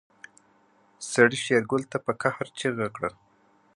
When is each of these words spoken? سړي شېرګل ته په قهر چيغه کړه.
سړي 1.11 1.37
شېرګل 1.45 1.83
ته 1.91 1.97
په 2.05 2.11
قهر 2.21 2.45
چيغه 2.57 2.87
کړه. 2.95 3.09